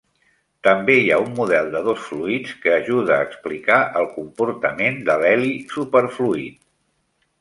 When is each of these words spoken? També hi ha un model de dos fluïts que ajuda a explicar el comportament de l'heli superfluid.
També 0.67 0.93
hi 1.01 1.09
ha 1.15 1.19
un 1.25 1.33
model 1.39 1.67
de 1.75 1.81
dos 1.87 1.99
fluïts 2.05 2.55
que 2.63 2.73
ajuda 2.77 3.13
a 3.17 3.27
explicar 3.27 3.77
el 4.01 4.09
comportament 4.17 4.99
de 5.11 5.19
l'heli 5.25 5.53
superfluid. 5.77 6.61